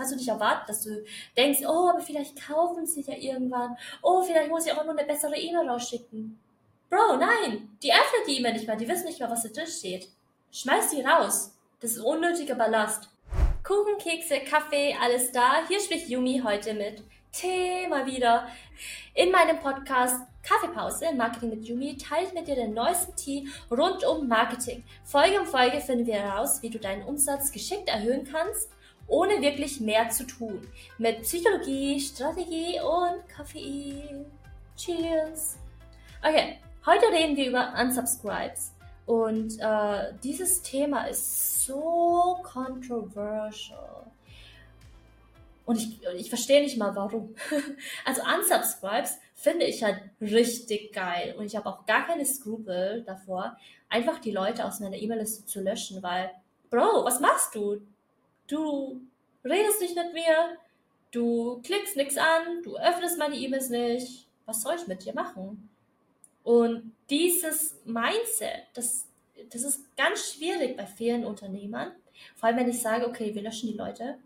kannst 0.00 0.14
du 0.14 0.16
nicht 0.16 0.28
erwarten, 0.28 0.64
dass 0.66 0.82
du 0.82 1.04
denkst, 1.36 1.60
oh, 1.66 1.90
aber 1.90 2.00
vielleicht 2.00 2.40
kaufen 2.46 2.86
sie 2.86 3.02
ja 3.02 3.14
irgendwann. 3.14 3.76
Oh, 4.02 4.22
vielleicht 4.22 4.48
muss 4.48 4.64
ich 4.64 4.72
auch 4.72 4.82
nur 4.82 4.96
eine 4.96 5.06
bessere 5.06 5.36
E-Mail 5.36 5.68
rausschicken. 5.68 6.40
Bro, 6.88 7.18
nein, 7.18 7.76
die 7.82 7.92
öffnen 7.92 8.26
die 8.26 8.38
E-Mail 8.38 8.54
nicht 8.54 8.66
mal, 8.66 8.78
die 8.78 8.88
wissen 8.88 9.04
nicht 9.04 9.20
mal, 9.20 9.30
was 9.30 9.42
da 9.42 9.50
drin 9.50 9.66
steht. 9.66 10.08
Schmeiß 10.50 10.90
die 10.90 11.02
raus. 11.02 11.54
Das 11.80 11.92
ist 11.92 12.00
unnötiger 12.00 12.54
Ballast. 12.54 13.10
Kuchen, 13.62 13.98
Kekse, 13.98 14.40
Kaffee, 14.40 14.96
alles 15.00 15.32
da. 15.32 15.66
Hier 15.68 15.80
spricht 15.80 16.08
Yumi 16.08 16.40
heute 16.42 16.72
mit 16.72 17.02
Tee 17.30 17.86
mal 17.88 18.06
wieder. 18.06 18.48
In 19.14 19.30
meinem 19.30 19.60
Podcast 19.60 20.22
Kaffeepause 20.42 21.12
Marketing 21.14 21.50
mit 21.50 21.66
Yumi 21.66 21.96
teile 21.98 22.26
ich 22.26 22.32
mit 22.32 22.48
dir 22.48 22.54
den 22.54 22.72
neuesten 22.72 23.14
Tee 23.14 23.46
rund 23.70 24.02
um 24.04 24.26
Marketing. 24.26 24.82
Folge 25.04 25.38
um 25.38 25.46
Folge 25.46 25.80
finden 25.80 26.06
wir 26.06 26.14
heraus, 26.14 26.62
wie 26.62 26.70
du 26.70 26.78
deinen 26.78 27.04
Umsatz 27.04 27.52
geschickt 27.52 27.88
erhöhen 27.88 28.24
kannst, 28.24 28.70
ohne 29.10 29.42
wirklich 29.42 29.80
mehr 29.80 30.08
zu 30.08 30.24
tun. 30.24 30.66
Mit 30.98 31.22
Psychologie, 31.22 32.00
Strategie 32.00 32.80
und 32.80 33.28
Kaffee. 33.28 34.24
Cheers! 34.76 35.58
Okay, 36.22 36.58
heute 36.86 37.06
reden 37.12 37.36
wir 37.36 37.48
über 37.48 37.74
Unsubscribes. 37.78 38.72
Und 39.06 39.58
äh, 39.58 40.12
dieses 40.22 40.62
Thema 40.62 41.04
ist 41.04 41.64
so 41.66 42.38
controversial. 42.44 44.06
Und 45.66 45.76
ich, 45.76 46.00
ich 46.16 46.28
verstehe 46.28 46.62
nicht 46.62 46.78
mal 46.78 46.94
warum. 46.94 47.34
Also 48.04 48.22
Unsubscribes 48.22 49.18
finde 49.34 49.66
ich 49.66 49.82
halt 49.82 50.00
richtig 50.20 50.92
geil. 50.92 51.34
Und 51.36 51.46
ich 51.46 51.56
habe 51.56 51.68
auch 51.68 51.84
gar 51.86 52.06
keine 52.06 52.24
Skrupel 52.24 53.02
davor, 53.04 53.56
einfach 53.88 54.20
die 54.20 54.30
Leute 54.30 54.64
aus 54.64 54.78
meiner 54.78 54.96
E-Mail-Liste 54.96 55.46
zu 55.46 55.60
löschen, 55.60 56.02
weil, 56.02 56.30
Bro, 56.70 57.04
was 57.04 57.18
machst 57.20 57.54
du? 57.56 57.80
Du 58.50 59.00
redest 59.44 59.80
nicht 59.80 59.94
mit 59.94 60.12
mir, 60.12 60.56
du 61.12 61.62
klickst 61.62 61.96
nichts 61.96 62.16
an, 62.16 62.62
du 62.64 62.76
öffnest 62.76 63.16
meine 63.16 63.36
E-Mails 63.36 63.68
nicht. 63.68 64.26
Was 64.44 64.62
soll 64.62 64.74
ich 64.74 64.88
mit 64.88 65.04
dir 65.04 65.14
machen? 65.14 65.70
Und 66.42 66.92
dieses 67.08 67.76
Mindset, 67.84 68.66
das, 68.74 69.06
das 69.50 69.62
ist 69.62 69.96
ganz 69.96 70.32
schwierig 70.32 70.76
bei 70.76 70.84
vielen 70.84 71.24
Unternehmern. 71.24 71.92
Vor 72.34 72.48
allem, 72.48 72.58
wenn 72.58 72.68
ich 72.68 72.82
sage, 72.82 73.06
okay, 73.06 73.32
wir 73.32 73.42
löschen 73.42 73.68
die 73.68 73.78
Leute. 73.78 74.18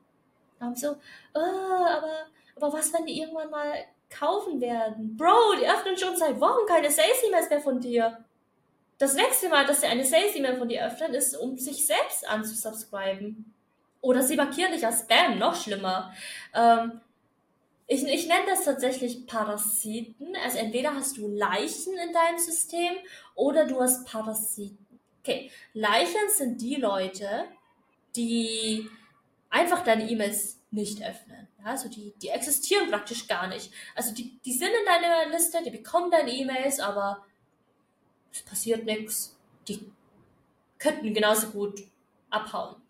Dann 0.59 0.75
so, 0.75 0.97
oh, 1.35 1.39
aber, 1.39 2.27
aber 2.57 2.73
was, 2.73 2.95
wenn 2.95 3.05
die 3.05 3.21
irgendwann 3.21 3.51
mal 3.51 3.75
kaufen 4.09 4.59
werden? 4.59 5.17
Bro, 5.19 5.57
die 5.61 5.69
öffnen 5.69 5.99
schon 5.99 6.17
seit 6.17 6.41
Wochen 6.41 6.67
keine 6.67 6.91
Sales-E-Mails 6.91 7.51
mehr 7.51 7.61
von 7.61 7.79
dir. 7.79 8.25
Das 8.97 9.15
nächste 9.15 9.51
Mal, 9.51 9.67
dass 9.67 9.83
sie 9.83 9.87
eine 9.87 10.05
Sales-E-Mail 10.05 10.57
von 10.57 10.69
dir 10.69 10.87
öffnen, 10.87 11.13
ist, 11.13 11.37
um 11.37 11.59
sich 11.59 11.87
selbst 11.87 12.27
anzusubscriben. 12.27 13.54
Oder 14.05 14.23
sie 14.23 14.37
markieren 14.37 14.71
dich 14.71 14.85
als 14.85 15.01
Spam, 15.01 15.39
noch 15.39 15.55
schlimmer. 15.55 16.13
Ähm, 16.53 17.01
ich, 17.87 18.05
ich 18.05 18.29
nenne 18.29 18.45
das 18.47 18.65
tatsächlich 18.65 19.27
Parasiten. 19.27 20.37
Also 20.45 20.59
entweder 20.59 20.95
hast 20.95 21.17
du 21.17 21.27
Leichen 21.27 21.95
in 21.95 22.13
deinem 22.13 22.39
System 22.39 22.93
oder 23.35 23.65
du 23.65 23.81
hast 23.81 24.07
Parasiten. 24.07 25.01
Okay, 25.21 25.51
Leichen 25.73 26.29
sind 26.29 26.61
die 26.61 26.75
Leute, 26.75 27.47
die 28.15 28.91
einfach 29.49 29.83
deine 29.83 30.07
E-Mails 30.11 30.61
nicht 30.71 31.03
öffnen. 31.03 31.49
Ja, 31.61 31.71
also 31.71 31.89
die, 31.89 32.13
die 32.21 32.29
existieren 32.29 32.91
praktisch 32.91 33.27
gar 33.27 33.47
nicht. 33.47 33.73
Also 33.95 34.13
die, 34.13 34.39
die 34.45 34.53
sind 34.53 34.69
in 34.69 34.85
deiner 34.85 35.31
Liste, 35.31 35.63
die 35.65 35.71
bekommen 35.71 36.11
deine 36.11 36.31
E-Mails, 36.31 36.79
aber 36.79 37.25
es 38.31 38.43
passiert 38.43 38.85
nichts. 38.85 39.35
Die 39.67 39.91
könnten 40.79 41.15
genauso 41.15 41.49
gut 41.49 41.85
abhauen. 42.29 42.84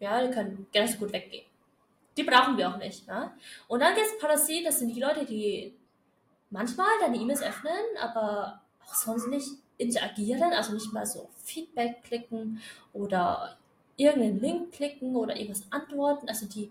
Ja, 0.00 0.26
die 0.26 0.32
können 0.32 0.66
genauso 0.72 0.98
gut 0.98 1.12
weggehen. 1.12 1.44
Die 2.16 2.24
brauchen 2.24 2.56
wir 2.56 2.68
auch 2.68 2.78
nicht. 2.78 3.06
Ja? 3.06 3.32
Und 3.68 3.80
dann 3.80 3.94
gibt 3.94 4.06
es 4.06 4.18
Parasit, 4.18 4.66
das 4.66 4.78
sind 4.78 4.94
die 4.94 5.00
Leute, 5.00 5.24
die 5.24 5.74
manchmal 6.50 6.88
deine 7.00 7.16
E-Mails 7.16 7.42
öffnen, 7.42 7.72
aber 8.00 8.60
auch 8.84 8.94
sonst 8.94 9.28
nicht 9.28 9.48
interagieren, 9.78 10.52
also 10.52 10.72
nicht 10.72 10.92
mal 10.92 11.06
so 11.06 11.28
Feedback 11.44 12.02
klicken 12.02 12.60
oder 12.92 13.56
irgendeinen 13.96 14.40
Link 14.40 14.72
klicken 14.72 15.14
oder 15.14 15.36
irgendwas 15.36 15.70
antworten. 15.70 16.28
Also 16.28 16.46
die, 16.46 16.70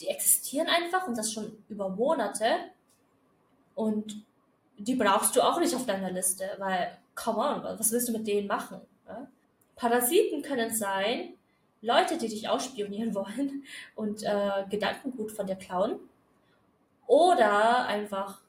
die 0.00 0.08
existieren 0.08 0.68
einfach 0.68 1.06
und 1.08 1.16
das 1.16 1.32
schon 1.32 1.64
über 1.68 1.88
Monate. 1.88 2.46
Und 3.74 4.22
die 4.78 4.94
brauchst 4.94 5.34
du 5.34 5.42
auch 5.42 5.58
nicht 5.58 5.74
auf 5.74 5.86
deiner 5.86 6.10
Liste, 6.10 6.50
weil, 6.58 6.98
come 7.14 7.38
on, 7.38 7.78
was 7.78 7.90
willst 7.90 8.08
du 8.08 8.12
mit 8.12 8.26
denen 8.26 8.46
machen? 8.46 8.80
Ja? 9.08 9.26
Parasiten 9.74 10.42
können 10.42 10.74
sein, 10.74 11.34
Leute, 11.86 12.18
die 12.18 12.28
dich 12.28 12.48
ausspionieren 12.48 13.14
wollen 13.14 13.64
und 13.94 14.22
äh, 14.22 14.64
Gedankengut 14.68 15.32
von 15.32 15.46
dir 15.46 15.56
klauen. 15.56 15.98
Oder 17.06 17.86
einfach 17.86 18.40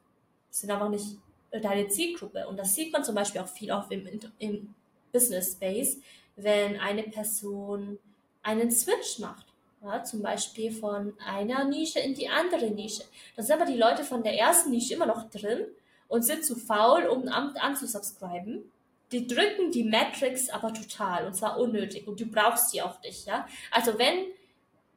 sind 0.49 0.71
einfach 0.71 0.89
nicht 0.89 1.17
deine 1.51 1.87
Zielgruppe. 1.87 2.47
Und 2.47 2.57
das 2.57 2.73
sieht 2.75 2.91
man 2.91 3.03
zum 3.03 3.15
Beispiel 3.15 3.41
auch 3.41 3.47
viel 3.47 3.71
auf 3.71 3.91
im, 3.91 4.07
im 4.39 4.73
Business 5.11 5.53
Space, 5.53 5.99
wenn 6.35 6.79
eine 6.79 7.03
Person 7.03 7.99
einen 8.41 8.71
Switch 8.71 9.19
macht. 9.19 9.45
Ja, 9.83 10.03
zum 10.03 10.23
Beispiel 10.23 10.71
von 10.71 11.13
einer 11.23 11.63
Nische 11.65 11.99
in 11.99 12.15
die 12.15 12.27
andere 12.27 12.71
Nische. 12.71 13.03
Da 13.35 13.43
sind 13.43 13.55
aber 13.55 13.71
die 13.71 13.77
Leute 13.77 14.03
von 14.03 14.23
der 14.23 14.35
ersten 14.35 14.71
Nische 14.71 14.95
immer 14.95 15.05
noch 15.05 15.29
drin 15.29 15.67
und 16.07 16.23
sind 16.23 16.43
zu 16.43 16.55
faul, 16.55 17.05
um 17.05 17.27
Amt 17.27 17.61
anzusubscriben 17.61 18.71
die 19.11 19.27
drücken 19.27 19.71
die 19.71 19.83
Metrics 19.83 20.49
aber 20.49 20.73
total 20.73 21.27
und 21.27 21.33
zwar 21.33 21.59
unnötig 21.59 22.07
und 22.07 22.19
du 22.19 22.25
brauchst 22.25 22.71
sie 22.71 22.81
auch 22.81 23.01
nicht, 23.01 23.25
ja. 23.25 23.47
Also 23.71 23.97
wenn, 23.97 24.25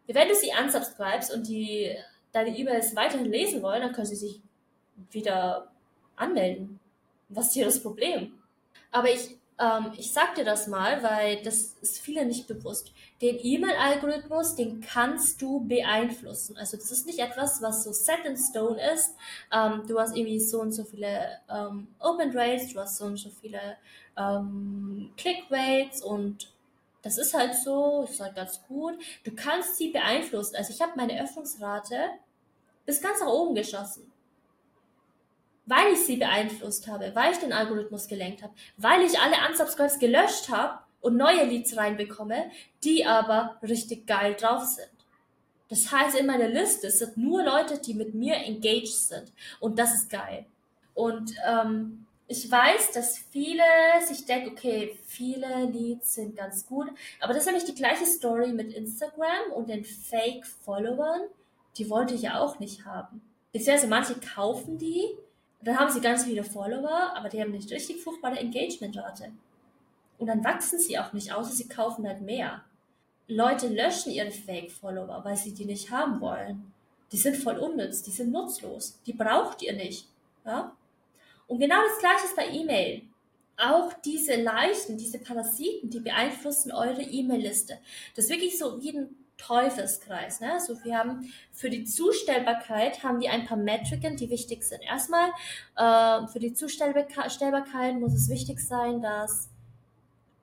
wenn 0.06 0.28
du 0.28 0.34
sie 0.34 0.50
unsubscribest 0.60 1.32
und 1.32 1.46
die 1.48 1.96
deine 2.32 2.56
E-Mails 2.56 2.94
weiterhin 2.96 3.30
lesen 3.30 3.62
wollen, 3.62 3.82
dann 3.82 3.92
können 3.92 4.06
sie 4.06 4.16
sich 4.16 4.40
wieder 5.10 5.70
anmelden. 6.16 6.78
Was 7.28 7.48
ist 7.48 7.54
hier 7.54 7.64
das 7.64 7.82
Problem? 7.82 8.32
Aber 8.90 9.10
ich 9.10 9.36
ähm, 9.60 9.92
ich 9.96 10.12
sag 10.12 10.34
dir 10.34 10.44
das 10.44 10.66
mal, 10.66 11.02
weil 11.02 11.42
das 11.42 11.76
ist 11.82 12.00
vielen 12.00 12.28
nicht 12.28 12.48
bewusst. 12.48 12.92
Den 13.20 13.38
E-Mail-Algorithmus, 13.38 14.56
den 14.56 14.80
kannst 14.80 15.42
du 15.42 15.60
beeinflussen. 15.60 16.56
Also 16.56 16.78
das 16.78 16.90
ist 16.90 17.06
nicht 17.06 17.18
etwas, 17.18 17.60
was 17.60 17.84
so 17.84 17.92
set 17.92 18.24
in 18.24 18.36
stone 18.36 18.80
ist. 18.94 19.14
Ähm, 19.52 19.82
du 19.86 19.98
hast 20.00 20.16
irgendwie 20.16 20.40
so 20.40 20.62
und 20.62 20.72
so 20.72 20.84
viele 20.84 21.38
ähm, 21.50 21.88
Open 21.98 22.36
Rates, 22.36 22.72
du 22.72 22.80
hast 22.80 22.96
so 22.96 23.04
und 23.04 23.18
so 23.18 23.28
viele 23.28 23.76
ähm, 24.16 25.12
Click 25.16 25.44
Rates 25.50 26.02
und 26.02 26.52
das 27.02 27.18
ist 27.18 27.34
halt 27.34 27.54
so, 27.54 28.06
ist 28.10 28.20
halt 28.20 28.34
ganz 28.34 28.62
gut. 28.66 28.94
Du 29.24 29.34
kannst 29.34 29.76
sie 29.76 29.90
beeinflussen. 29.90 30.56
Also 30.56 30.72
ich 30.72 30.80
habe 30.80 30.92
meine 30.96 31.22
Öffnungsrate 31.22 31.96
bis 32.86 33.00
ganz 33.00 33.20
nach 33.20 33.28
oben 33.28 33.54
geschossen 33.54 34.10
weil 35.70 35.92
ich 35.92 36.00
sie 36.00 36.16
beeinflusst 36.16 36.88
habe, 36.88 37.12
weil 37.14 37.32
ich 37.32 37.38
den 37.38 37.52
Algorithmus 37.52 38.08
gelenkt 38.08 38.42
habe, 38.42 38.52
weil 38.76 39.02
ich 39.02 39.18
alle 39.20 39.36
Unsubscribes 39.48 40.00
gelöscht 40.00 40.48
habe 40.48 40.80
und 41.00 41.16
neue 41.16 41.44
Leads 41.44 41.76
reinbekomme, 41.76 42.50
die 42.82 43.06
aber 43.06 43.56
richtig 43.62 44.06
geil 44.06 44.34
drauf 44.34 44.64
sind. 44.64 44.90
Das 45.68 45.92
heißt, 45.92 46.18
in 46.18 46.26
meiner 46.26 46.48
Liste 46.48 46.90
sind 46.90 47.16
nur 47.16 47.44
Leute, 47.44 47.78
die 47.78 47.94
mit 47.94 48.14
mir 48.14 48.34
engaged 48.34 48.88
sind. 48.88 49.32
Und 49.60 49.78
das 49.78 49.94
ist 49.94 50.10
geil. 50.10 50.44
Und 50.94 51.32
ähm, 51.48 52.04
ich 52.26 52.50
weiß, 52.50 52.90
dass 52.90 53.18
viele 53.18 53.62
sich 54.04 54.24
denken, 54.24 54.50
okay, 54.50 54.98
viele 55.06 55.66
Leads 55.66 56.14
sind 56.14 56.36
ganz 56.36 56.66
gut. 56.66 56.88
Aber 57.20 57.32
das 57.32 57.42
ist 57.42 57.46
nämlich 57.46 57.64
die 57.64 57.76
gleiche 57.76 58.06
Story 58.06 58.52
mit 58.52 58.72
Instagram 58.72 59.52
und 59.54 59.68
den 59.68 59.84
Fake-Followern. 59.84 61.22
Die 61.76 61.88
wollte 61.88 62.14
ich 62.14 62.22
ja 62.22 62.40
auch 62.40 62.58
nicht 62.58 62.84
haben. 62.84 63.22
Beziehungsweise 63.52 63.86
manche 63.86 64.14
kaufen 64.16 64.76
die, 64.76 65.16
dann 65.62 65.78
haben 65.78 65.90
sie 65.90 66.00
ganz 66.00 66.24
viele 66.24 66.44
Follower, 66.44 67.12
aber 67.14 67.28
die 67.28 67.40
haben 67.40 67.50
nicht 67.50 67.70
richtig 67.70 68.02
fruchtbare 68.02 68.38
Engagementrate. 68.38 69.32
Und 70.18 70.26
dann 70.26 70.44
wachsen 70.44 70.78
sie 70.78 70.98
auch 70.98 71.12
nicht, 71.12 71.32
außer 71.32 71.52
sie 71.52 71.68
kaufen 71.68 72.06
halt 72.06 72.20
mehr. 72.20 72.62
Leute 73.26 73.68
löschen 73.68 74.12
ihre 74.12 74.30
Fake-Follower, 74.30 75.24
weil 75.24 75.36
sie 75.36 75.54
die 75.54 75.64
nicht 75.64 75.90
haben 75.90 76.20
wollen. 76.20 76.72
Die 77.12 77.16
sind 77.16 77.36
voll 77.36 77.58
unnütz, 77.58 78.02
die 78.02 78.10
sind 78.10 78.32
nutzlos, 78.32 79.00
die 79.06 79.12
braucht 79.12 79.62
ihr 79.62 79.72
nicht. 79.72 80.06
Ja? 80.44 80.76
Und 81.46 81.58
genau 81.58 81.80
das 81.88 81.98
gleiche 81.98 82.24
ist 82.26 82.36
bei 82.36 82.48
E-Mail. 82.48 83.02
Auch 83.56 83.92
diese 84.04 84.36
Leichen, 84.36 84.96
diese 84.96 85.18
Parasiten, 85.18 85.90
die 85.90 86.00
beeinflussen 86.00 86.72
eure 86.72 87.02
E-Mail-Liste. 87.02 87.78
Das 88.16 88.24
ist 88.24 88.30
wirklich 88.30 88.58
so 88.58 88.80
wie 88.80 88.96
ein 88.96 89.14
Teufelskreis. 89.40 90.40
Ne? 90.40 90.52
Also 90.52 90.82
wir 90.84 90.98
haben 90.98 91.32
für 91.52 91.70
die 91.70 91.84
Zustellbarkeit 91.84 93.02
haben 93.02 93.20
wir 93.20 93.32
ein 93.32 93.46
paar 93.46 93.56
Metriken, 93.56 94.16
die 94.16 94.30
wichtig 94.30 94.62
sind. 94.64 94.82
Erstmal 94.82 95.30
äh, 95.76 96.26
für 96.28 96.38
die 96.38 96.52
Zustellbarkeit 96.52 97.98
muss 97.98 98.14
es 98.14 98.28
wichtig 98.28 98.60
sein, 98.60 99.00
dass 99.00 99.48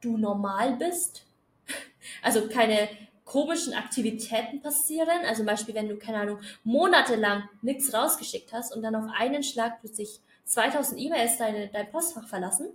du 0.01 0.17
normal 0.17 0.75
bist. 0.75 1.25
Also 2.21 2.47
keine 2.47 2.87
komischen 3.25 3.73
Aktivitäten 3.73 4.61
passieren. 4.61 5.25
Also 5.25 5.39
zum 5.39 5.45
Beispiel, 5.45 5.75
wenn 5.75 5.89
du, 5.89 5.97
keine 5.97 6.19
Ahnung, 6.19 6.39
monatelang 6.63 7.43
nichts 7.61 7.93
rausgeschickt 7.93 8.53
hast 8.53 8.73
und 8.73 8.81
dann 8.81 8.95
auf 8.95 9.11
einen 9.19 9.43
Schlag 9.43 9.81
plötzlich 9.81 10.21
2000 10.45 11.01
E-Mails 11.01 11.37
deine, 11.37 11.67
dein 11.67 11.91
Postfach 11.91 12.25
verlassen, 12.25 12.67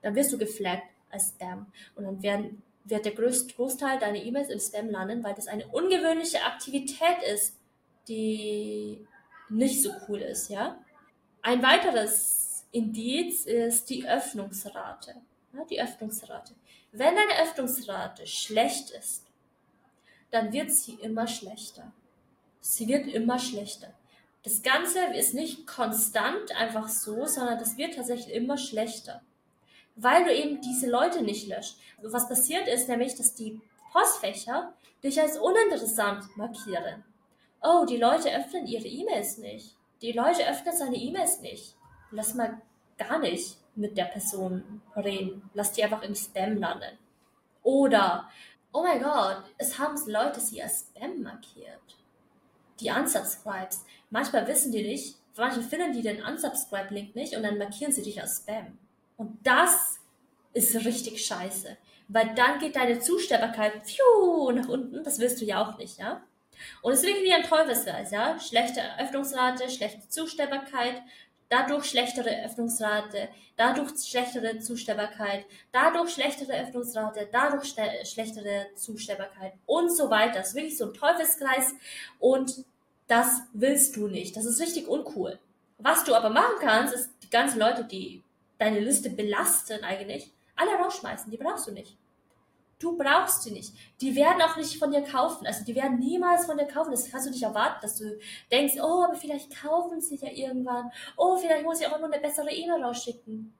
dann 0.00 0.14
wirst 0.14 0.32
du 0.32 0.38
geflaggt 0.38 0.88
als 1.10 1.28
Spam. 1.28 1.66
Und 1.94 2.04
dann 2.04 2.22
werden 2.22 2.62
wird 2.84 3.04
der 3.04 3.12
größte 3.12 3.54
Großteil 3.54 3.98
deiner 3.98 4.22
E-Mails 4.22 4.50
im 4.50 4.60
Spam 4.60 4.90
landen, 4.90 5.24
weil 5.24 5.34
das 5.34 5.48
eine 5.48 5.66
ungewöhnliche 5.68 6.42
Aktivität 6.42 7.22
ist 7.34 7.56
die 8.08 9.06
nicht 9.48 9.82
so 9.82 9.90
cool 10.08 10.20
ist, 10.20 10.48
ja. 10.48 10.78
Ein 11.42 11.62
weiteres 11.62 12.64
Indiz 12.72 13.44
ist 13.44 13.88
die 13.90 14.06
Öffnungsrate. 14.08 15.14
Ja, 15.52 15.64
die 15.64 15.80
Öffnungsrate. 15.80 16.54
Wenn 16.92 17.14
deine 17.14 17.42
Öffnungsrate 17.42 18.26
schlecht 18.26 18.90
ist, 18.90 19.24
dann 20.30 20.52
wird 20.52 20.72
sie 20.72 20.94
immer 20.94 21.26
schlechter. 21.26 21.92
Sie 22.60 22.88
wird 22.88 23.06
immer 23.06 23.38
schlechter. 23.38 23.92
Das 24.42 24.62
Ganze 24.62 25.04
ist 25.14 25.34
nicht 25.34 25.66
konstant 25.66 26.54
einfach 26.56 26.88
so, 26.88 27.26
sondern 27.26 27.58
das 27.58 27.76
wird 27.76 27.94
tatsächlich 27.94 28.34
immer 28.34 28.58
schlechter. 28.58 29.22
Weil 29.96 30.24
du 30.24 30.34
eben 30.34 30.60
diese 30.60 30.90
Leute 30.90 31.22
nicht 31.22 31.48
löscht. 31.48 31.76
Was 32.02 32.28
passiert 32.28 32.68
ist 32.68 32.88
nämlich, 32.88 33.14
dass 33.14 33.34
die 33.34 33.60
Postfächer 33.92 34.74
dich 35.04 35.20
als 35.20 35.38
uninteressant 35.38 36.36
markieren. 36.36 37.04
Oh, 37.62 37.84
die 37.84 37.98
Leute 37.98 38.34
öffnen 38.34 38.66
ihre 38.66 38.88
E-Mails 38.88 39.38
nicht. 39.38 39.76
Die 40.02 40.12
Leute 40.12 40.48
öffnen 40.48 40.76
seine 40.76 40.96
E-Mails 40.96 41.40
nicht. 41.40 41.76
Lass 42.10 42.34
mal 42.34 42.60
gar 42.98 43.18
nicht 43.18 43.56
mit 43.76 43.96
der 43.96 44.06
Person 44.06 44.82
reden. 44.96 45.48
Lass 45.54 45.72
die 45.72 45.84
einfach 45.84 46.02
im 46.02 46.14
Spam 46.14 46.56
landen. 46.56 46.98
Oder, 47.62 48.28
oh 48.72 48.82
mein 48.82 49.02
Gott, 49.02 49.44
es 49.58 49.78
haben 49.78 49.96
Leute 50.10 50.40
sie 50.40 50.62
als 50.62 50.86
Spam 50.90 51.22
markiert. 51.22 51.96
Die 52.80 52.90
Unsubscribes. 52.90 53.84
Manchmal 54.10 54.46
wissen 54.48 54.72
die 54.72 54.82
nicht, 54.82 55.16
manche 55.36 55.62
finden 55.62 55.92
die 55.92 56.02
den 56.02 56.22
Unsubscribe-Link 56.22 57.14
nicht 57.14 57.36
und 57.36 57.42
dann 57.42 57.58
markieren 57.58 57.92
sie 57.92 58.02
dich 58.02 58.20
als 58.20 58.38
Spam. 58.38 58.78
Und 59.16 59.38
das 59.46 60.00
ist 60.52 60.74
richtig 60.84 61.24
scheiße. 61.24 61.76
Weil 62.08 62.34
dann 62.34 62.58
geht 62.58 62.76
deine 62.76 63.00
Zustellbarkeit 63.00 63.74
nach 64.54 64.68
unten. 64.68 65.02
Das 65.02 65.18
willst 65.18 65.40
du 65.40 65.44
ja 65.44 65.62
auch 65.62 65.78
nicht, 65.78 65.98
ja? 65.98 66.22
Und 66.82 66.92
es 66.92 67.00
ist 67.00 67.06
wirklich 67.06 67.24
wie 67.24 67.32
ein 67.32 67.42
Teufelskreis, 67.42 68.10
ja? 68.10 68.38
Schlechte 68.38 68.80
Öffnungsrate, 68.98 69.68
schlechte 69.70 70.08
Zustellbarkeit, 70.08 71.02
dadurch 71.48 71.86
schlechtere 71.86 72.44
Öffnungsrate, 72.44 73.28
dadurch 73.56 73.90
schlechtere 74.04 74.58
Zustellbarkeit, 74.58 75.44
dadurch 75.72 76.12
schlechtere 76.12 76.52
Öffnungsrate, 76.60 77.28
dadurch 77.32 77.74
schlechtere 78.04 78.66
Zustellbarkeit 78.74 79.52
und 79.66 79.94
so 79.94 80.10
weiter. 80.10 80.38
Das 80.38 80.48
ist 80.48 80.54
wirklich 80.54 80.76
so 80.76 80.86
ein 80.86 80.94
Teufelskreis 80.94 81.74
und 82.18 82.64
das 83.06 83.42
willst 83.52 83.96
du 83.96 84.08
nicht. 84.08 84.36
Das 84.36 84.44
ist 84.44 84.60
richtig 84.60 84.88
uncool. 84.88 85.38
Was 85.78 86.04
du 86.04 86.14
aber 86.14 86.30
machen 86.30 86.56
kannst, 86.60 86.94
ist 86.94 87.10
die 87.22 87.30
ganzen 87.30 87.58
Leute, 87.58 87.84
die 87.84 88.22
deine 88.58 88.80
Liste 88.80 89.10
belasten 89.10 89.82
eigentlich, 89.84 90.30
alle 90.56 90.72
rausschmeißen. 90.72 91.30
Die 91.30 91.36
brauchst 91.36 91.66
du 91.66 91.72
nicht. 91.72 91.96
Du 92.78 92.96
brauchst 92.96 93.46
die 93.46 93.52
nicht. 93.52 93.72
Die 94.00 94.14
werden 94.14 94.42
auch 94.42 94.56
nicht 94.56 94.78
von 94.78 94.90
dir 94.90 95.02
kaufen. 95.02 95.46
Also 95.46 95.64
die 95.64 95.74
werden 95.74 95.98
niemals 95.98 96.46
von 96.46 96.58
dir 96.58 96.66
kaufen. 96.66 96.90
Das 96.90 97.10
kannst 97.10 97.26
du 97.26 97.30
nicht 97.30 97.42
erwarten, 97.42 97.78
dass 97.82 97.96
du 97.96 98.18
denkst, 98.50 98.74
oh, 98.78 99.04
aber 99.04 99.14
vielleicht 99.14 99.56
kaufen 99.62 100.00
sie 100.00 100.16
ja 100.16 100.30
irgendwann. 100.30 100.90
Oh, 101.16 101.36
vielleicht 101.36 101.64
muss 101.64 101.80
ich 101.80 101.86
auch 101.86 101.98
nur 101.98 102.12
eine 102.12 102.20
bessere 102.20 102.50
E-Mail 102.50 102.82
rausschicken. 102.82 103.54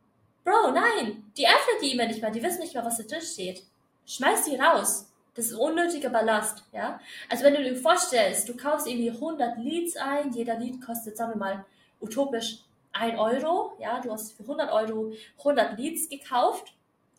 Bro, 0.44 0.72
nein. 0.72 1.32
Die 1.36 1.46
öffnen 1.46 1.80
die 1.80 1.92
E-Mail 1.92 2.08
nicht 2.08 2.22
mal. 2.22 2.32
Die 2.32 2.42
wissen 2.42 2.60
nicht 2.60 2.74
mal, 2.74 2.84
was 2.84 2.98
da 2.98 3.04
drin 3.04 3.22
steht. 3.22 3.62
Schmeiß 4.04 4.44
die 4.44 4.56
raus. 4.56 5.10
Das 5.34 5.46
ist 5.46 5.54
unnötiger 5.54 6.10
Ballast, 6.10 6.62
ja. 6.72 7.00
Also 7.28 7.44
wenn 7.44 7.54
du 7.54 7.64
dir 7.64 7.76
vorstellst, 7.76 8.48
du 8.48 8.56
kaufst 8.56 8.86
irgendwie 8.86 9.10
100 9.10 9.58
Leads 9.58 9.96
ein, 9.96 10.32
jeder 10.32 10.58
Lead 10.58 10.84
kostet, 10.84 11.16
sagen 11.16 11.32
wir 11.32 11.38
mal, 11.38 11.64
utopisch 12.00 12.58
1 12.94 13.18
Euro, 13.18 13.76
ja, 13.78 14.00
du 14.00 14.10
hast 14.10 14.32
für 14.32 14.42
100 14.42 14.72
Euro 14.72 15.12
100 15.38 15.78
Leads 15.78 16.08
gekauft 16.08 16.74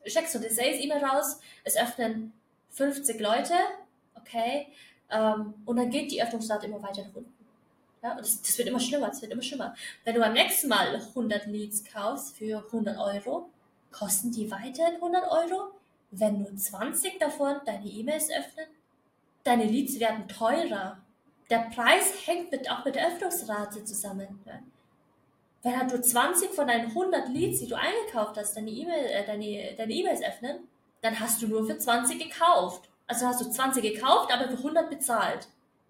schickst 0.06 0.36
du 0.36 0.39
die 0.39 0.50
Sales-E-Mail 0.50 1.04
raus, 1.04 1.39
es 1.63 1.77
öffnen 1.77 2.33
50 2.72 3.19
Leute, 3.19 3.54
okay, 4.16 4.68
ähm, 5.10 5.54
und 5.66 5.77
dann 5.77 5.89
geht 5.89 6.12
die 6.12 6.22
Öffnungsrate 6.22 6.68
immer 6.68 6.81
weiter 6.81 7.04
nach 7.04 7.16
unten. 7.16 7.33
Ja, 8.04 8.12
und 8.12 8.19
das, 8.19 8.42
das 8.42 8.57
wird 8.57 8.68
immer 8.68 8.80
schlimmer, 8.80 9.10
es 9.10 9.22
wird 9.22 9.31
immer 9.31 9.42
schlimmer. 9.42 9.75
Wenn 10.04 10.16
du 10.16 10.22
beim 10.22 10.33
nächsten 10.33 10.68
Mal 10.68 10.95
100 10.95 11.48
Leads 11.48 11.83
kaufst 11.83 12.38
für 12.38 12.63
100 12.66 12.98
Euro, 12.98 13.50
kosten 13.92 14.31
die 14.31 14.50
weiterhin 14.51 14.95
100 14.95 15.24
Euro, 15.31 15.71
wenn 16.12 16.39
nur 16.39 16.56
20 16.56 17.19
davon 17.19 17.56
deine 17.66 17.88
E-Mails 17.88 18.30
öffnen. 18.30 18.68
Deine 19.44 19.66
Leads 19.66 20.00
werden 20.00 20.28
teurer. 20.28 21.00
Der 21.50 21.69
Preis 21.74 22.13
hängt 22.25 22.51
mit, 22.51 22.69
auch 22.69 22.86
mit 22.86 22.95
der 22.95 23.07
Öffnungsrate 23.07 23.83
zusammen. 23.86 24.39
Ja 24.45 24.60
wenn 25.65 25.88
nur 25.88 26.01
20 26.01 26.51
von 26.51 26.67
deinen 26.67 26.89
100 26.89 27.27
Leads, 27.29 27.59
die 27.59 27.67
du 27.67 27.75
eingekauft 27.75 28.38
hast, 28.38 28.56
deine 28.56 28.69
E-Mail, 28.69 29.06
äh, 29.07 29.25
deine, 29.25 29.75
deine 29.75 29.94
E-Mails 29.94 30.21
öffnen, 30.21 30.59
dann 31.01 31.19
hast 31.19 31.41
du 31.41 31.47
nur 31.47 31.65
für 31.65 31.75
20 31.75 32.19
gekauft. 32.19 32.88
Also 33.07 33.25
hast 33.25 33.41
du 33.41 33.50
20 33.50 33.81
gekauft, 33.81 34.31
aber 34.31 34.47
für 34.47 34.57
100 34.57 34.91
bezahlt. 34.91 35.47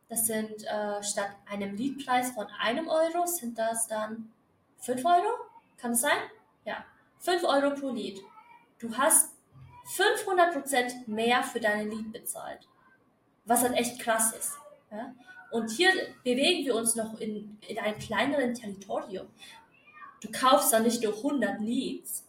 Das 0.08 0.28
sind 0.28 0.64
äh, 0.64 1.04
statt 1.04 1.30
einem 1.46 1.76
Leadpreis 1.76 2.32
von 2.32 2.48
einem 2.58 2.88
Euro, 2.88 3.26
sind 3.26 3.60
das 3.60 3.86
dann 3.88 4.32
5 4.80 5.04
Euro? 5.04 5.28
Kann 5.78 5.92
es 5.92 6.02
sein? 6.02 6.18
Ja. 6.64 6.86
5 7.20 7.44
Euro 7.44 7.76
pro 7.76 7.90
Lead. 7.90 8.22
Du 8.80 8.96
hast 8.96 9.34
500% 9.98 11.08
mehr 11.08 11.44
für 11.44 11.60
deinen 11.60 11.92
Lead 11.92 12.14
bezahlt. 12.14 12.66
Was 13.44 13.64
halt 13.64 13.74
echt 13.76 14.00
krass 14.00 14.32
ist. 14.32 14.54
Ja? 14.90 15.14
Und 15.52 15.70
hier 15.72 15.90
bewegen 16.24 16.66
wir 16.66 16.76
uns 16.76 16.96
noch 16.96 17.20
in, 17.20 17.58
in 17.68 17.78
einem 17.78 18.00
kleineren 18.00 18.54
Territorium. 18.54 19.28
Du 20.26 20.32
kaufst 20.32 20.74
dann 20.74 20.84
nicht 20.84 21.04
nur 21.04 21.16
100 21.16 21.60
Leads. 21.62 22.24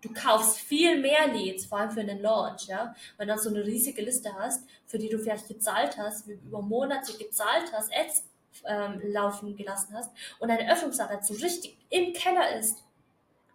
Du 0.00 0.10
kaufst 0.12 0.56
viel 0.56 0.98
mehr 0.98 1.28
Leads, 1.28 1.66
vor 1.66 1.78
allem 1.78 1.90
für 1.90 2.00
einen 2.00 2.22
Launch, 2.22 2.66
ja. 2.66 2.94
Wenn 3.18 3.28
du 3.28 3.34
dann 3.34 3.42
so 3.42 3.50
eine 3.50 3.64
riesige 3.64 4.00
Liste 4.00 4.34
hast, 4.34 4.64
für 4.86 4.98
die 4.98 5.10
du 5.10 5.18
vielleicht 5.18 5.46
gezahlt 5.48 5.98
hast, 5.98 6.26
über 6.26 6.62
Monate 6.62 7.12
gezahlt 7.18 7.70
hast, 7.72 7.92
Ads 7.94 8.24
ähm, 8.64 9.00
laufen 9.12 9.54
gelassen 9.54 9.94
hast 9.94 10.10
und 10.38 10.48
deine 10.48 10.72
Öffnungsarbeit 10.72 11.26
so 11.26 11.34
richtig 11.34 11.76
im 11.90 12.14
Keller 12.14 12.56
ist, 12.58 12.78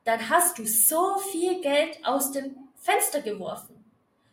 dann 0.03 0.29
hast 0.29 0.59
du 0.59 0.67
so 0.67 1.17
viel 1.17 1.61
Geld 1.61 1.97
aus 2.05 2.31
dem 2.31 2.55
Fenster 2.77 3.21
geworfen. 3.21 3.83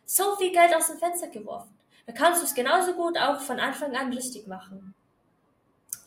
So 0.05 0.35
viel 0.35 0.51
Geld 0.51 0.75
aus 0.75 0.87
dem 0.87 0.99
Fenster 0.99 1.29
geworfen. 1.29 1.75
Da 2.05 2.13
kannst 2.13 2.41
du 2.41 2.45
es 2.45 2.53
genauso 2.53 2.93
gut 2.93 3.17
auch 3.17 3.39
von 3.39 3.59
Anfang 3.59 3.95
an 3.95 4.13
richtig 4.13 4.45
machen. 4.45 4.93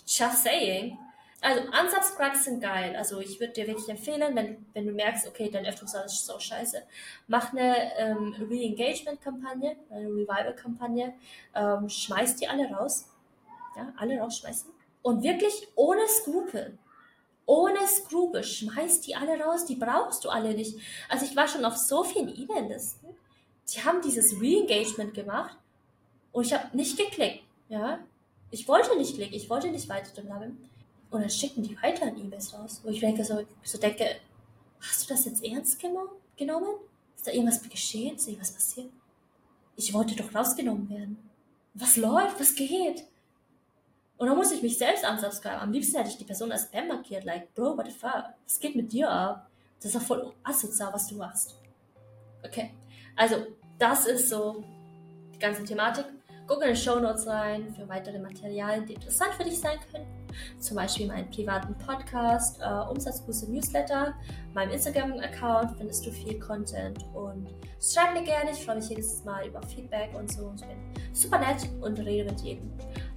Just 0.07 0.45
saying. 0.45 0.97
Also 1.43 1.63
Unsubscribes 1.63 2.45
sind 2.45 2.61
geil. 2.61 2.97
Also 2.97 3.21
ich 3.21 3.39
würde 3.39 3.53
dir 3.53 3.67
wirklich 3.67 3.89
empfehlen, 3.89 4.35
wenn, 4.35 4.67
wenn 4.73 4.87
du 4.87 4.93
merkst, 4.93 5.29
okay, 5.29 5.51
dein 5.51 5.67
Öffnungszahl 5.67 6.07
ist 6.07 6.25
so 6.25 6.39
scheiße, 6.39 6.83
mach 7.29 7.53
eine 7.53 7.95
ähm, 7.99 8.35
Re-Engagement-Kampagne, 8.39 9.77
eine 9.91 10.09
Revival-Kampagne, 10.09 11.15
ähm, 11.55 11.89
schmeiß 11.89 12.37
die 12.37 12.49
alle 12.49 12.69
raus. 12.71 13.07
Ja, 13.77 13.93
alle 13.99 14.19
rausschmeißen. 14.19 14.71
Und 15.03 15.23
wirklich 15.23 15.69
ohne 15.77 16.09
Skrupel. 16.09 16.79
Ohne 17.45 17.87
Skrupel. 17.87 18.43
Schmeiß 18.43 19.03
die 19.03 19.15
alle 19.15 19.39
raus. 19.39 19.67
Die 19.67 19.77
brauchst 19.77 20.25
du 20.25 20.31
alle 20.31 20.55
nicht. 20.55 20.79
Also 21.09 21.27
ich 21.27 21.37
war 21.37 21.47
schon 21.47 21.65
auf 21.65 21.77
so 21.77 22.03
vielen 22.03 22.29
E-Mail-Listen. 22.29 23.09
Die 23.73 23.85
haben 23.85 24.01
dieses 24.01 24.41
Re-Engagement 24.41 25.13
gemacht 25.13 25.57
und 26.33 26.47
ich 26.47 26.55
habe 26.55 26.77
nicht 26.77 26.97
geklickt. 26.97 27.45
Ja, 27.69 27.99
ich 28.51 28.67
wollte 28.67 28.97
nicht 28.97 29.17
klicken. 29.17 29.35
Ich 29.35 29.51
wollte 29.51 29.69
nicht 29.69 29.89
weiter 29.89 30.23
bleiben. 30.23 30.69
Und 31.11 31.21
dann 31.21 31.31
schicken 31.31 31.63
die 31.63 31.77
weiter 31.83 32.07
E-Mails 32.07 32.55
raus, 32.55 32.81
wo 32.83 32.91
ich 32.91 33.01
denke, 33.01 33.25
so, 33.25 33.43
so 33.63 33.79
denke, 33.79 34.17
hast 34.81 35.05
du 35.05 35.15
das 35.15 35.25
jetzt 35.25 35.45
ernst 35.45 35.79
genommen? 35.79 36.09
Ist 37.17 37.27
da 37.27 37.33
irgendwas 37.33 37.63
geschehen? 37.63 38.17
Ist 38.17 38.27
da 38.27 38.31
irgendwas 38.31 38.53
passiert? 38.53 38.91
Ich 39.77 39.93
wollte 39.93 40.17
doch 40.17 40.35
rausgenommen 40.35 40.89
werden. 40.91 41.31
Was 41.75 41.97
läuft? 41.97 42.41
Was 42.41 42.55
geht? 42.55 43.05
Und 44.19 44.29
dann 44.29 44.37
muss 44.37 44.51
ich 44.51 44.63
mich 44.63 44.79
selbst 44.79 45.05
unsubscriben. 45.09 45.59
Am 45.59 45.73
liebsten 45.73 45.99
hätte 45.99 46.09
ich 46.09 46.17
die 46.17 46.25
Person 46.25 46.51
als 46.51 46.63
Spam 46.65 46.89
markiert. 46.89 47.25
Like, 47.25 47.55
Bro, 47.55 47.77
what 47.77 47.87
the 47.87 47.93
fuck? 47.93 48.25
Was 48.45 48.59
geht 48.59 48.75
mit 48.75 48.91
dir 48.93 49.11
ab? 49.11 49.51
Das 49.79 49.87
ist 49.87 49.95
doch 49.95 50.07
voll 50.07 50.33
asozial, 50.43 50.93
was 50.93 51.07
du 51.09 51.17
machst. 51.17 51.55
Okay. 52.43 52.73
Also, 53.15 53.47
das 53.79 54.07
ist 54.07 54.31
so 54.31 54.65
die 55.35 55.39
ganze 55.39 55.65
Thematik. 55.65 56.07
Guck 56.47 56.63
in 56.63 56.71
die 56.71 56.77
Show 56.77 56.99
Notes 56.99 57.27
rein 57.27 57.75
für 57.75 57.87
weitere 57.89 58.19
Materialien, 58.19 58.87
die 58.87 58.95
interessant 58.95 59.35
für 59.35 59.45
dich 59.45 59.59
sein 59.59 59.79
können. 59.93 60.26
Zum 60.59 60.77
Beispiel 60.77 61.07
meinen 61.07 61.31
privaten 61.31 61.75
Podcast, 61.79 62.61
äh, 62.61 62.91
Umsatzkurse 62.91 63.51
Newsletter, 63.51 64.15
meinem 64.55 64.73
Instagram-Account 64.73 65.77
findest 65.79 66.07
du 66.07 66.11
viel 66.11 66.39
Content 66.39 67.05
und 67.15 67.49
schreib 67.81 68.15
mir 68.15 68.25
gerne. 68.25 68.51
Ich 68.53 68.65
freue 68.65 68.77
mich 68.77 68.89
jedes 68.89 69.25
Mal 69.25 69.47
über 69.49 69.63
Feedback 69.63 70.11
und 70.15 70.31
so. 70.33 70.53
Ich 70.57 70.63
bin 70.63 70.77
super 71.13 71.39
nett 71.39 71.69
und 71.81 71.99
rede 72.01 72.31
mit 72.31 72.41
jedem. 72.41 72.71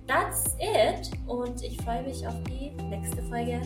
That's 0.07 0.55
it 0.59 1.11
und 1.27 1.63
ich 1.63 1.79
freue 1.81 2.03
mich 2.03 2.27
auf 2.27 2.35
die 2.43 2.71
nächste 2.83 3.21
Folge. 3.23 3.61